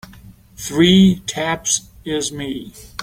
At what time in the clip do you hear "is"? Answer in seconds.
2.05-2.31